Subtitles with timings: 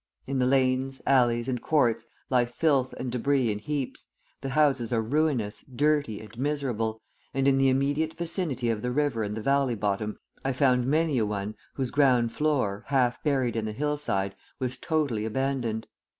[0.25, 4.07] In the lanes, alleys, and courts lie filth and debris in heaps;
[4.41, 6.99] the houses are ruinous, dirty, and miserable,
[7.35, 11.19] and in the immediate vicinity of the river and the valley bottom I found many
[11.19, 15.85] a one, whose ground floor, half buried in the hillside, was totally abandoned.